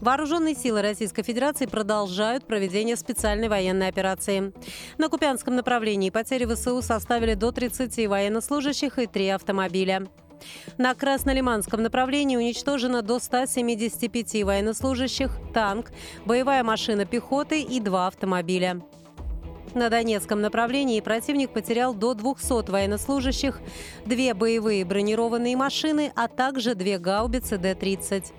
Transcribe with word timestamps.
Вооруженные 0.00 0.54
силы 0.54 0.80
Российской 0.80 1.22
Федерации 1.22 1.66
продолжают 1.66 2.46
проведение 2.46 2.96
специальной 2.96 3.48
военной 3.48 3.88
операции. 3.88 4.52
На 4.96 5.08
Купянском 5.08 5.54
направлении 5.54 6.08
потери 6.08 6.46
ВСУ 6.46 6.80
составили 6.80 7.34
до 7.34 7.52
30 7.52 8.06
военнослужащих 8.08 8.98
и 8.98 9.06
3 9.06 9.28
автомобиля. 9.28 10.06
На 10.78 10.94
Краснолиманском 10.94 11.82
направлении 11.82 12.38
уничтожено 12.38 13.02
до 13.02 13.18
175 13.18 14.42
военнослужащих, 14.42 15.32
танк, 15.52 15.92
боевая 16.24 16.64
машина 16.64 17.04
пехоты 17.04 17.60
и 17.60 17.78
два 17.78 18.06
автомобиля. 18.06 18.80
На 19.74 19.90
Донецком 19.90 20.40
направлении 20.40 21.00
противник 21.00 21.50
потерял 21.50 21.94
до 21.94 22.14
200 22.14 22.70
военнослужащих, 22.70 23.60
две 24.06 24.32
боевые 24.32 24.84
бронированные 24.86 25.56
машины, 25.58 26.10
а 26.16 26.26
также 26.26 26.74
две 26.74 26.98
гаубицы 26.98 27.58
Д-30. 27.58 28.32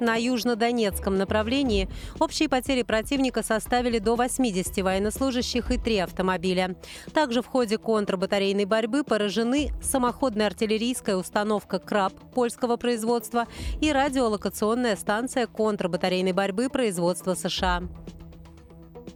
На 0.00 0.16
южнодонецком 0.16 1.16
направлении 1.16 1.88
общие 2.20 2.48
потери 2.48 2.82
противника 2.82 3.42
составили 3.42 3.98
до 3.98 4.14
80 4.14 4.82
военнослужащих 4.82 5.70
и 5.70 5.78
три 5.78 5.98
автомобиля. 5.98 6.76
Также 7.12 7.42
в 7.42 7.46
ходе 7.46 7.78
контрбатарейной 7.78 8.64
борьбы 8.64 9.04
поражены 9.04 9.70
самоходная 9.82 10.46
артиллерийская 10.46 11.16
установка 11.16 11.78
«Краб» 11.78 12.12
польского 12.34 12.76
производства 12.76 13.46
и 13.80 13.92
радиолокационная 13.92 14.96
станция 14.96 15.46
контрбатарейной 15.46 16.32
борьбы 16.32 16.68
производства 16.68 17.34
США. 17.34 17.82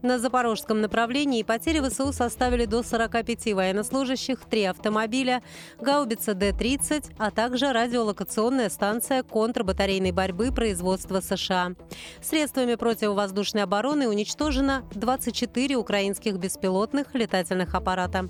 На 0.03 0.19
запорожском 0.19 0.81
направлении 0.81 1.45
потери 1.45 1.81
ВСУ 1.81 2.13
составили 2.13 2.65
до 2.65 2.83
45 2.83 3.55
военнослужащих, 3.55 4.41
три 4.51 4.65
автомобиля, 4.65 5.43
гаубица 5.81 6.35
Д-30, 6.35 7.13
а 7.19 7.31
также 7.31 7.73
радиолокационная 7.73 8.69
станция 8.69 9.23
контрбатарейной 9.23 10.11
борьбы 10.11 10.51
производства 10.51 11.21
США. 11.21 11.75
Средствами 12.21 12.75
противовоздушной 12.75 13.63
обороны 13.63 14.09
уничтожено 14.09 14.83
24 14.93 15.77
украинских 15.77 16.37
беспилотных 16.37 17.15
летательных 17.15 17.77
аппарата. 17.77 18.29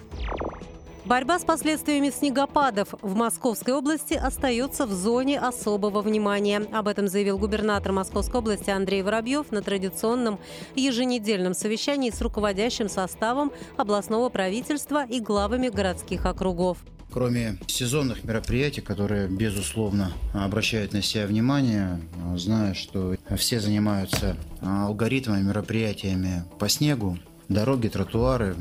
Борьба 1.05 1.41
с 1.41 1.45
последствиями 1.45 2.11
снегопадов 2.11 2.95
в 3.03 3.17
Московской 3.17 3.75
области 3.75 4.14
остается 4.14 4.86
в 4.86 4.92
зоне 4.92 5.41
особого 5.41 6.00
внимания. 6.00 6.62
Об 6.72 6.86
этом 6.86 7.08
заявил 7.08 7.39
губернатор 7.39 7.91
Московской 7.91 8.39
области 8.39 8.70
Андрей 8.70 9.03
Воробьев 9.03 9.50
на 9.50 9.62
традиционном 9.62 10.39
еженедельном 10.77 11.55
совещании 11.55 12.11
с 12.11 12.23
руководящим 12.23 12.89
составом 12.89 13.50
областного 13.77 14.28
правительства 14.28 15.05
и 15.05 15.19
главами 15.19 15.70
городских 15.70 16.25
округов. 16.25 16.78
Кроме 17.11 17.58
сезонных 17.67 18.23
мероприятий, 18.23 18.80
которые, 18.80 19.27
безусловно, 19.27 20.12
обращают 20.33 20.92
на 20.92 21.03
себя 21.03 21.27
внимание, 21.27 22.00
зная, 22.36 22.75
что 22.75 23.17
все 23.36 23.58
занимаются 23.58 24.36
алгоритмами, 24.61 25.42
мероприятиями 25.42 26.45
по 26.61 26.69
снегу, 26.69 27.19
дороги, 27.48 27.89
тротуары, 27.89 28.55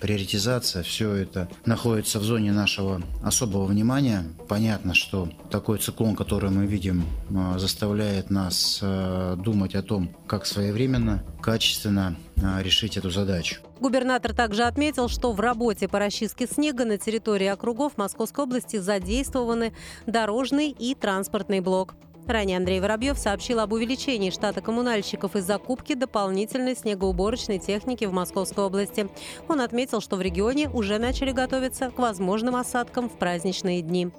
приоритизация, 0.00 0.82
все 0.82 1.12
это 1.14 1.48
находится 1.66 2.18
в 2.18 2.24
зоне 2.24 2.52
нашего 2.52 3.02
особого 3.22 3.66
внимания. 3.66 4.24
Понятно, 4.48 4.94
что 4.94 5.28
такой 5.50 5.78
циклон, 5.78 6.16
который 6.16 6.50
мы 6.50 6.66
видим, 6.66 7.04
а, 7.34 7.58
заставляет 7.58 8.30
нас 8.30 8.80
а, 8.82 9.36
думать 9.36 9.74
о 9.74 9.82
том, 9.82 10.10
как 10.26 10.46
своевременно, 10.46 11.22
качественно 11.40 12.16
а, 12.42 12.62
решить 12.62 12.96
эту 12.96 13.10
задачу. 13.10 13.60
Губернатор 13.80 14.34
также 14.34 14.64
отметил, 14.64 15.08
что 15.08 15.32
в 15.32 15.40
работе 15.40 15.88
по 15.88 15.98
расчистке 15.98 16.46
снега 16.46 16.84
на 16.84 16.98
территории 16.98 17.46
округов 17.46 17.96
Московской 17.96 18.44
области 18.44 18.76
задействованы 18.76 19.72
дорожный 20.06 20.70
и 20.70 20.94
транспортный 20.94 21.60
блок. 21.60 21.94
Ранее 22.30 22.58
Андрей 22.58 22.78
Воробьев 22.78 23.18
сообщил 23.18 23.58
об 23.58 23.72
увеличении 23.72 24.30
штата 24.30 24.60
коммунальщиков 24.60 25.34
и 25.34 25.40
закупке 25.40 25.96
дополнительной 25.96 26.76
снегоуборочной 26.76 27.58
техники 27.58 28.04
в 28.04 28.12
Московской 28.12 28.64
области. 28.64 29.08
Он 29.48 29.60
отметил, 29.60 30.00
что 30.00 30.14
в 30.14 30.22
регионе 30.22 30.70
уже 30.70 30.98
начали 30.98 31.32
готовиться 31.32 31.90
к 31.90 31.98
возможным 31.98 32.54
осадкам 32.54 33.08
в 33.08 33.18
праздничные 33.18 33.82
дни. 33.82 34.10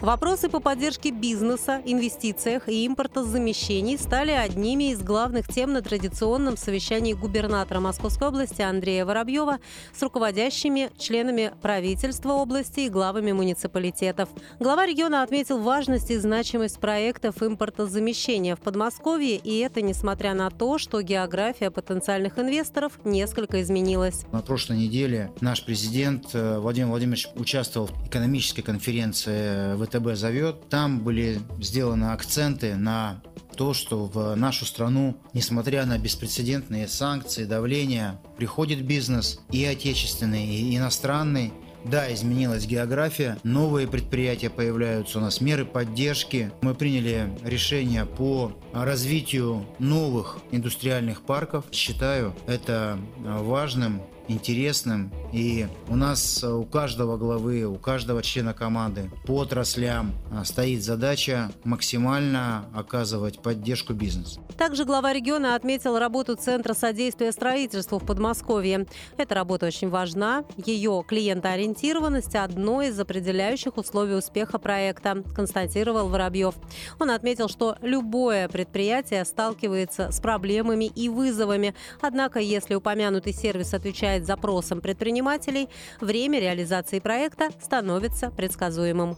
Вопросы 0.00 0.48
по 0.48 0.60
поддержке 0.60 1.10
бизнеса, 1.10 1.82
инвестициях 1.84 2.68
и 2.68 2.86
импортозамещений 2.86 3.98
стали 3.98 4.30
одними 4.30 4.92
из 4.92 5.02
главных 5.02 5.48
тем 5.48 5.72
на 5.72 5.82
традиционном 5.82 6.56
совещании 6.56 7.14
губернатора 7.14 7.80
Московской 7.80 8.28
области 8.28 8.62
Андрея 8.62 9.04
Воробьева 9.04 9.58
с 9.92 10.00
руководящими 10.00 10.90
членами 10.98 11.52
правительства 11.62 12.34
области 12.34 12.80
и 12.80 12.88
главами 12.88 13.32
муниципалитетов. 13.32 14.28
Глава 14.60 14.86
региона 14.86 15.24
отметил 15.24 15.58
важность 15.58 16.12
и 16.12 16.16
значимость 16.18 16.78
проектов 16.78 17.42
импортозамещения 17.42 18.54
в 18.54 18.60
Подмосковье, 18.60 19.34
и 19.34 19.58
это 19.58 19.82
несмотря 19.82 20.32
на 20.32 20.48
то, 20.50 20.78
что 20.78 21.02
география 21.02 21.72
потенциальных 21.72 22.38
инвесторов 22.38 22.92
несколько 23.04 23.60
изменилась. 23.62 24.26
На 24.30 24.42
прошлой 24.42 24.76
неделе 24.76 25.32
наш 25.40 25.64
президент 25.64 26.26
э, 26.34 26.60
Владимир 26.60 26.90
Владимирович 26.90 27.26
участвовал 27.34 27.88
в 27.88 28.06
экономической 28.06 28.62
конференции 28.62 29.74
в 29.74 29.87
ВТБ 29.88 30.14
зовет. 30.14 30.68
Там 30.68 31.00
были 31.00 31.40
сделаны 31.60 32.12
акценты 32.12 32.76
на 32.76 33.22
то, 33.56 33.74
что 33.74 34.04
в 34.04 34.36
нашу 34.36 34.64
страну, 34.66 35.16
несмотря 35.32 35.84
на 35.84 35.98
беспрецедентные 35.98 36.86
санкции, 36.86 37.44
давление, 37.44 38.20
приходит 38.36 38.84
бизнес 38.84 39.40
и 39.50 39.64
отечественный, 39.64 40.46
и 40.46 40.76
иностранный. 40.76 41.52
Да, 41.84 42.12
изменилась 42.12 42.66
география, 42.66 43.38
новые 43.44 43.86
предприятия 43.86 44.50
появляются, 44.50 45.18
у 45.18 45.20
нас 45.20 45.40
меры 45.40 45.64
поддержки. 45.64 46.50
Мы 46.60 46.74
приняли 46.74 47.30
решение 47.44 48.04
по 48.04 48.52
развитию 48.72 49.64
новых 49.78 50.38
индустриальных 50.50 51.22
парков. 51.22 51.66
Считаю 51.70 52.34
это 52.46 52.98
важным 53.18 54.02
интересным. 54.28 55.10
И 55.32 55.66
у 55.88 55.96
нас 55.96 56.42
э, 56.42 56.48
у 56.48 56.64
каждого 56.64 57.16
главы, 57.16 57.64
у 57.64 57.76
каждого 57.76 58.22
члена 58.22 58.54
команды 58.54 59.10
по 59.26 59.40
отраслям 59.40 60.12
э, 60.30 60.44
стоит 60.44 60.82
задача 60.82 61.50
максимально 61.64 62.66
оказывать 62.74 63.40
поддержку 63.40 63.94
бизнесу. 63.94 64.40
Также 64.56 64.84
глава 64.84 65.12
региона 65.12 65.54
отметил 65.54 65.98
работу 65.98 66.34
Центра 66.34 66.74
содействия 66.74 67.32
строительству 67.32 67.98
в 67.98 68.06
Подмосковье. 68.06 68.86
Эта 69.16 69.34
работа 69.34 69.66
очень 69.66 69.88
важна. 69.88 70.44
Ее 70.56 71.04
клиентоориентированность– 71.06 72.34
одно 72.34 72.82
из 72.82 72.98
определяющих 72.98 73.76
условий 73.76 74.14
успеха 74.14 74.58
проекта, 74.58 75.22
констатировал 75.34 76.08
Воробьев. 76.08 76.54
Он 76.98 77.10
отметил, 77.10 77.48
что 77.48 77.76
любое 77.82 78.48
предприятие 78.48 79.24
сталкивается 79.24 80.10
с 80.10 80.20
проблемами 80.20 80.86
и 80.86 81.08
вызовами. 81.08 81.74
Однако, 82.00 82.40
если 82.40 82.74
упомянутый 82.74 83.32
сервис 83.32 83.74
отвечает 83.74 84.17
отвечает 84.18 84.26
запросам 84.26 84.80
предпринимателей, 84.80 85.68
время 86.00 86.40
реализации 86.40 87.00
проекта 87.00 87.50
становится 87.60 88.30
предсказуемым. 88.30 89.16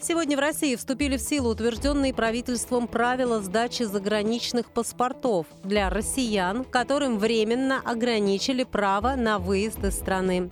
Сегодня 0.00 0.36
в 0.36 0.40
России 0.40 0.76
вступили 0.76 1.16
в 1.16 1.22
силу 1.22 1.50
утвержденные 1.50 2.12
правительством 2.12 2.88
правила 2.88 3.40
сдачи 3.40 3.84
заграничных 3.84 4.70
паспортов 4.70 5.46
для 5.62 5.88
россиян, 5.88 6.64
которым 6.64 7.18
временно 7.18 7.80
ограничили 7.82 8.64
право 8.64 9.14
на 9.16 9.38
выезд 9.38 9.82
из 9.82 9.94
страны. 9.94 10.50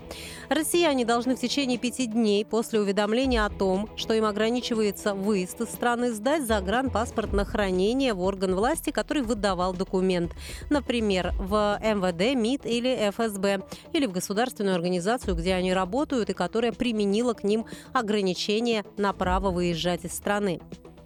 Россияне 0.53 1.07
должны 1.07 1.35
в 1.35 1.41
течение 1.41 1.79
пяти 1.79 2.05
дней 2.05 2.45
после 2.45 2.79
уведомления 2.79 3.47
о 3.47 3.49
том, 3.49 3.89
что 3.97 4.13
им 4.13 4.27
ограничивается 4.27 5.15
выезд 5.15 5.63
из 5.63 5.69
страны, 5.69 6.13
сдать 6.13 6.47
загранпаспорт 6.47 7.33
на 7.33 7.47
хранение 7.47 8.13
в 8.13 8.21
орган 8.21 8.55
власти, 8.55 8.91
который 8.91 9.23
выдавал 9.23 9.73
документ. 9.73 10.33
Например, 10.69 11.33
в 11.39 11.79
МВД, 11.83 12.37
МИД 12.37 12.67
или 12.67 13.11
ФСБ, 13.13 13.63
или 13.95 14.05
в 14.05 14.13
государственную 14.13 14.75
организацию, 14.75 15.35
где 15.37 15.55
они 15.55 15.73
работают 15.73 16.29
и 16.29 16.35
которая 16.35 16.73
применила 16.73 17.33
к 17.33 17.45
ним 17.45 17.65
ограничения 17.95 18.85
на 18.99 19.15
право 19.15 19.51
выезжать 19.51 20.05
из 20.05 20.13
страны. 20.13 20.61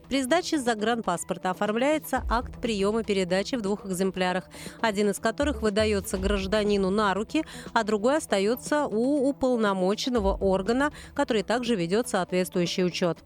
При 0.09 0.23
сдаче 0.23 0.59
загранпаспорта 0.59 1.51
оформляется 1.51 2.23
акт 2.31 2.61
приема 2.61 3.03
передачи 3.03 3.57
в 3.57 3.61
двух 3.61 3.87
экземплярах, 3.87 4.45
один 4.81 5.11
из 5.11 5.19
которых 5.19 5.63
выдается 5.63 6.17
гражданину 6.17 6.91
на 6.91 7.13
руки, 7.15 7.45
а 7.73 7.83
другой 7.85 8.19
остается 8.19 8.87
у 8.87 9.29
уполномоченного 9.29 10.37
органа, 10.37 10.93
который 11.15 11.43
также 11.43 11.75
ведет 11.75 12.09
соответствующий 12.09 12.85
учет. 12.85 13.19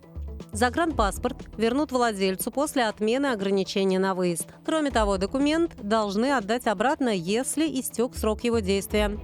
Загранпаспорт 0.52 1.36
вернут 1.56 1.92
владельцу 1.92 2.50
после 2.50 2.86
отмены 2.86 3.26
ограничения 3.26 3.98
на 3.98 4.14
выезд. 4.14 4.46
Кроме 4.64 4.90
того, 4.90 5.16
документ 5.16 5.72
должны 5.82 6.32
отдать 6.32 6.66
обратно, 6.66 7.10
если 7.10 7.66
истек 7.80 8.16
срок 8.16 8.44
его 8.44 8.58
действия. 8.58 9.18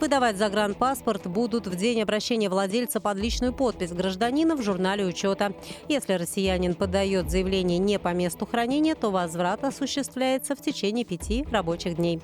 Выдавать 0.00 0.36
загранпаспорт 0.36 1.26
будут 1.26 1.66
в 1.66 1.76
день 1.76 2.02
обращения 2.02 2.48
владельца 2.48 3.00
под 3.00 3.18
личную 3.18 3.52
подпись 3.52 3.92
гражданина 3.92 4.56
в 4.56 4.62
журнале 4.62 5.04
учета. 5.04 5.52
Если 5.88 6.14
россиянин 6.14 6.74
подает 6.74 7.30
заявление 7.30 7.78
не 7.78 7.98
по 7.98 8.12
месту 8.14 8.46
хранения, 8.46 8.94
то 8.94 9.10
возврат 9.10 9.64
осуществляется 9.64 10.56
в 10.56 10.60
течение 10.60 11.04
пяти 11.04 11.46
рабочих 11.50 11.96
дней. 11.96 12.20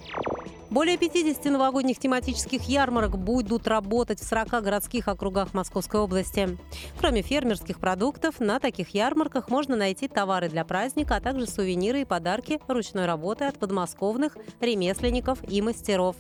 Более 0.77 0.99
50 0.99 1.43
новогодних 1.47 1.99
тематических 1.99 2.65
ярмарок 2.65 3.17
будут 3.17 3.67
работать 3.67 4.21
в 4.21 4.29
40 4.29 4.63
городских 4.63 5.09
округах 5.09 5.55
Московской 5.55 6.01
области. 6.01 6.59
Кроме 6.99 7.23
фермерских 7.23 7.81
продуктов, 7.81 8.41
на 8.41 8.61
таких 8.61 8.91
ярмарках 8.91 9.49
можно 9.49 9.75
найти 9.75 10.07
товары 10.07 10.51
для 10.51 10.67
праздника, 10.67 11.17
а 11.17 11.21
также 11.23 11.47
сувениры 11.47 12.03
и 12.03 12.05
подарки 12.05 12.61
ручной 12.69 13.07
работы 13.07 13.47
от 13.47 13.59
подмосковных 13.59 14.37
ремесленников 14.61 15.39
и 15.51 15.63
мастеров. 15.63 16.17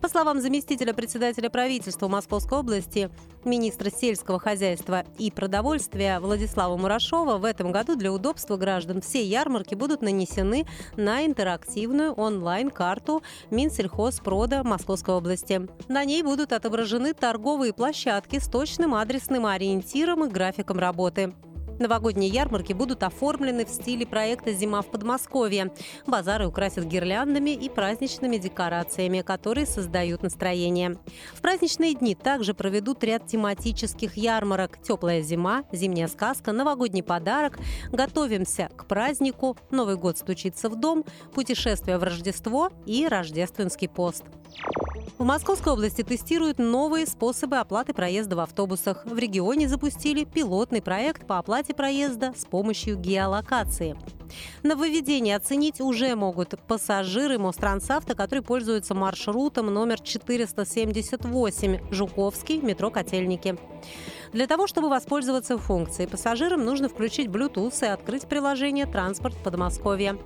По 0.00 0.08
словам 0.08 0.40
заместителя 0.40 0.94
председателя 0.94 1.50
правительства 1.50 2.08
Московской 2.08 2.60
области, 2.60 3.10
министра 3.44 3.90
сельского 3.90 4.38
хозяйства 4.38 5.04
и 5.18 5.30
продовольствия 5.30 6.20
Владислава 6.20 6.76
Мурашова, 6.76 7.38
в 7.38 7.44
этом 7.44 7.72
году 7.72 7.96
для 7.96 8.12
удобства 8.12 8.56
граждан 8.56 9.00
все 9.00 9.24
ярмарки 9.24 9.74
будут 9.74 10.02
нанесены 10.02 10.66
на 10.96 11.26
интерактивную 11.26 12.12
онлайн-карту 12.12 13.22
Минсельхоза 13.50 13.88
сельхозпрода 13.88 14.62
Московской 14.64 15.14
области. 15.14 15.66
На 15.88 16.04
ней 16.04 16.22
будут 16.22 16.52
отображены 16.52 17.14
торговые 17.14 17.72
площадки 17.72 18.38
с 18.38 18.48
точным 18.48 18.94
адресным 18.94 19.46
ориентиром 19.46 20.24
и 20.24 20.28
графиком 20.28 20.78
работы. 20.78 21.34
Новогодние 21.78 22.28
ярмарки 22.28 22.72
будут 22.72 23.02
оформлены 23.02 23.64
в 23.64 23.68
стиле 23.68 24.06
проекта 24.06 24.52
«Зима 24.52 24.82
в 24.82 24.90
Подмосковье». 24.90 25.72
Базары 26.06 26.46
украсят 26.46 26.84
гирляндами 26.84 27.50
и 27.50 27.68
праздничными 27.68 28.36
декорациями, 28.36 29.20
которые 29.20 29.66
создают 29.66 30.22
настроение. 30.22 30.98
В 31.34 31.40
праздничные 31.40 31.94
дни 31.94 32.14
также 32.14 32.52
проведут 32.52 33.04
ряд 33.04 33.26
тематических 33.26 34.16
ярмарок 34.16 34.82
«Теплая 34.82 35.22
зима», 35.22 35.64
«Зимняя 35.70 36.08
сказка», 36.08 36.52
«Новогодний 36.52 37.02
подарок», 37.02 37.58
«Готовимся 37.92 38.70
к 38.76 38.86
празднику», 38.86 39.56
«Новый 39.70 39.96
год 39.96 40.18
стучится 40.18 40.68
в 40.68 40.76
дом», 40.76 41.04
«Путешествие 41.32 41.98
в 41.98 42.02
Рождество» 42.02 42.70
и 42.86 43.06
«Рождественский 43.06 43.88
пост». 43.88 44.24
В 45.18 45.24
Московской 45.24 45.72
области 45.72 46.02
тестируют 46.02 46.58
новые 46.58 47.04
способы 47.04 47.56
оплаты 47.56 47.92
проезда 47.92 48.36
в 48.36 48.40
автобусах. 48.40 49.04
В 49.04 49.18
регионе 49.18 49.68
запустили 49.68 50.22
пилотный 50.22 50.80
проект 50.80 51.26
по 51.26 51.38
оплате 51.38 51.74
проезда 51.74 52.32
с 52.36 52.44
помощью 52.44 52.96
геолокации. 52.96 53.96
Нововведение 54.62 55.34
оценить 55.34 55.80
уже 55.80 56.14
могут 56.14 56.54
пассажиры 56.68 57.36
Мострансавто, 57.36 58.14
которые 58.14 58.44
пользуются 58.44 58.94
маршрутом 58.94 59.66
номер 59.66 59.98
478 59.98 61.90
Жуковский, 61.90 62.60
метро 62.60 62.92
Котельники. 62.92 63.58
Для 64.32 64.46
того, 64.46 64.68
чтобы 64.68 64.88
воспользоваться 64.88 65.58
функцией, 65.58 66.08
пассажирам 66.08 66.64
нужно 66.64 66.88
включить 66.88 67.26
Bluetooth 67.26 67.84
и 67.84 67.88
открыть 67.88 68.28
приложение 68.28 68.86
«Транспорт 68.86 69.34
Подмосковья». 69.42 70.16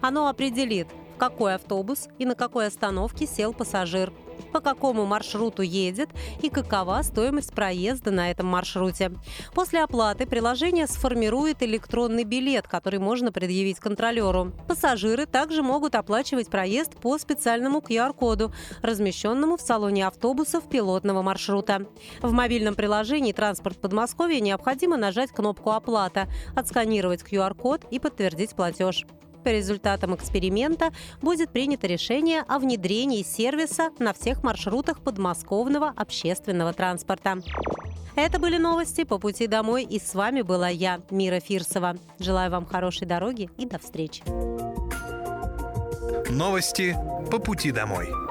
Оно 0.00 0.26
определит, 0.26 0.88
в 1.14 1.18
какой 1.18 1.54
автобус 1.54 2.08
и 2.18 2.26
на 2.26 2.34
какой 2.34 2.66
остановке 2.66 3.28
сел 3.28 3.52
пассажир– 3.52 4.12
по 4.52 4.60
какому 4.60 5.06
маршруту 5.06 5.62
едет 5.62 6.10
и 6.42 6.50
какова 6.50 7.02
стоимость 7.02 7.52
проезда 7.52 8.10
на 8.10 8.30
этом 8.30 8.46
маршруте. 8.46 9.12
После 9.54 9.82
оплаты 9.82 10.26
приложение 10.26 10.86
сформирует 10.86 11.62
электронный 11.62 12.24
билет, 12.24 12.68
который 12.68 12.98
можно 12.98 13.32
предъявить 13.32 13.80
контролеру. 13.80 14.52
Пассажиры 14.66 15.26
также 15.26 15.62
могут 15.62 15.94
оплачивать 15.94 16.48
проезд 16.48 16.96
по 16.96 17.18
специальному 17.18 17.78
QR-коду, 17.78 18.52
размещенному 18.82 19.56
в 19.56 19.60
салоне 19.60 20.06
автобусов 20.06 20.68
пилотного 20.68 21.22
маршрута. 21.22 21.86
В 22.20 22.32
мобильном 22.32 22.74
приложении 22.74 23.32
«Транспорт 23.32 23.78
Подмосковья» 23.78 24.40
необходимо 24.40 24.96
нажать 24.96 25.30
кнопку 25.30 25.70
«Оплата», 25.70 26.28
отсканировать 26.54 27.22
QR-код 27.22 27.84
и 27.90 27.98
подтвердить 27.98 28.54
платеж. 28.54 29.06
По 29.44 29.48
результатам 29.48 30.14
эксперимента 30.14 30.90
будет 31.22 31.50
принято 31.50 31.86
решение 31.86 32.42
о 32.46 32.58
внедрении 32.58 33.22
сервиса 33.22 33.90
на 33.98 34.12
всех 34.12 34.42
маршрутах 34.42 35.00
подмосковного 35.00 35.92
общественного 35.96 36.72
транспорта. 36.72 37.38
Это 38.16 38.38
были 38.38 38.58
новости 38.58 39.04
по 39.04 39.18
пути 39.18 39.46
домой, 39.46 39.84
и 39.84 39.98
с 39.98 40.14
вами 40.14 40.42
была 40.42 40.68
я, 40.68 41.00
Мира 41.10 41.40
Фирсова. 41.40 41.96
Желаю 42.18 42.50
вам 42.50 42.66
хорошей 42.66 43.06
дороги 43.06 43.48
и 43.56 43.66
до 43.66 43.78
встречи. 43.78 44.22
Новости 46.30 46.96
по 47.30 47.38
пути 47.38 47.70
домой. 47.70 48.29